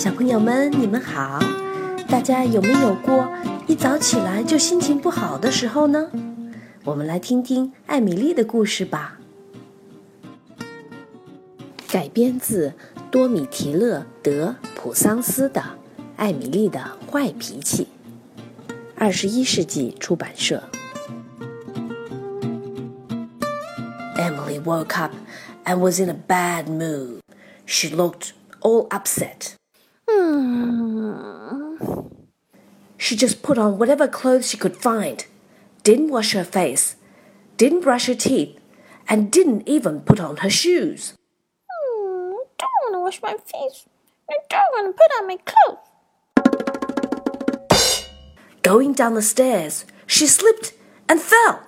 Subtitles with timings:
[0.00, 1.38] 小朋友们，你们好！
[2.08, 3.30] 大家有没有过
[3.66, 6.10] 一早起来就心情不好的时候呢？
[6.84, 9.18] 我们来听听艾米丽的故事吧。
[11.86, 12.72] 改编自
[13.10, 15.60] 多米提勒·德普桑斯的
[16.16, 17.86] 《艾米丽的坏脾气》，
[18.96, 20.62] 二十一世纪出版社。
[24.16, 25.12] Emily woke up
[25.66, 27.18] and was in a bad mood.
[27.66, 28.30] She looked
[28.62, 29.59] all upset.
[32.96, 35.26] She just put on whatever clothes she could find,
[35.82, 36.96] didn't wash her face,
[37.56, 38.56] didn't brush her teeth,
[39.08, 41.14] and didn't even put on her shoes.
[41.68, 43.86] Hmm, I don't want to wash my face.
[44.30, 45.78] I don't want to put on my clothes.
[48.62, 50.74] Going down the stairs, she slipped
[51.08, 51.64] and fell.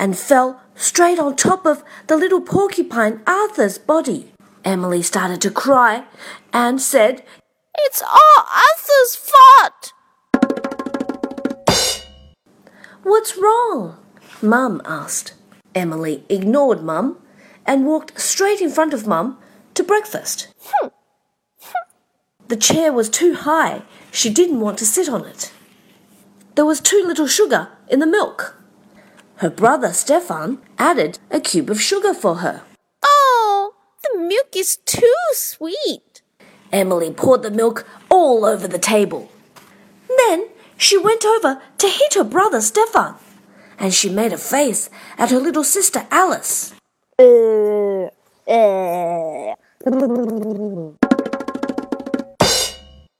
[0.00, 4.32] And fell straight on top of the little porcupine Arthur's body.
[4.64, 6.04] Emily started to cry
[6.54, 7.22] and said,
[7.78, 9.92] It's all Arthur's fault.
[13.02, 13.98] What's wrong?
[14.40, 15.34] Mum asked.
[15.74, 17.18] Emily ignored Mum
[17.66, 19.38] and walked straight in front of Mum
[19.74, 20.48] to breakfast.
[22.48, 23.82] the chair was too high.
[24.10, 25.52] She didn't want to sit on it.
[26.54, 28.59] There was too little sugar in the milk.
[29.40, 32.60] Her brother Stefan added a cube of sugar for her.
[33.02, 36.20] Oh, the milk is too sweet.
[36.70, 39.32] Emily poured the milk all over the table.
[40.18, 43.14] Then she went over to hit her brother Stefan,
[43.78, 46.74] and she made a face at her little sister Alice.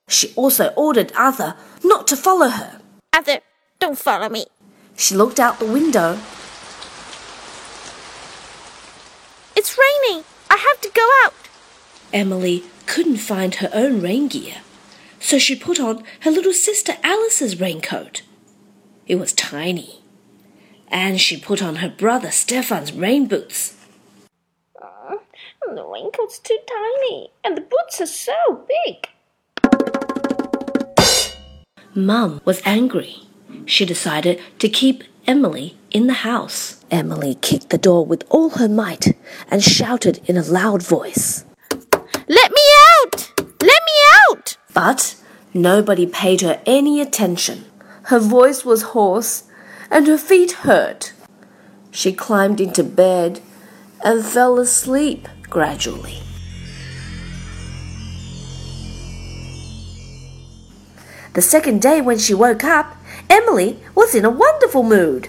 [0.07, 2.83] She also ordered Arthur not to follow her.
[3.15, 3.39] Arthur,
[3.79, 4.45] don't follow me.
[5.01, 6.19] She looked out the window.
[9.57, 10.25] It's raining.
[10.51, 11.33] I have to go out.
[12.13, 14.57] Emily couldn't find her own rain gear,
[15.19, 18.21] so she put on her little sister Alice's raincoat.
[19.07, 20.03] It was tiny.
[20.89, 23.79] And she put on her brother Stefan's rain boots.
[24.81, 25.17] Uh,
[25.75, 29.09] the raincoat's too tiny, and the boots are so big.
[31.95, 33.30] Mum was angry
[33.67, 36.85] she decided to keep Emily in the house.
[36.91, 39.17] Emily kicked the door with all her might
[39.51, 41.45] and shouted in a loud voice,
[42.29, 42.63] Let me
[43.03, 43.33] out!
[43.39, 43.97] Let me
[44.29, 44.57] out!
[44.73, 45.17] But
[45.55, 47.65] nobody paid her any attention.
[48.05, 49.45] Her voice was hoarse
[49.91, 51.13] and her feet hurt.
[51.91, 53.41] She climbed into bed
[54.05, 56.21] and fell asleep gradually.
[61.35, 62.97] The second day, when she woke up,
[63.29, 65.29] Emily was in a wonderful mood.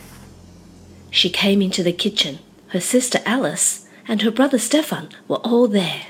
[1.10, 2.40] She came into the kitchen.
[2.68, 6.08] Her sister Alice and her brother Stefan were all there.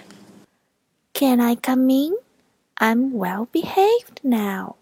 [1.13, 2.15] Can I come in?
[2.77, 4.75] I'm well behaved now.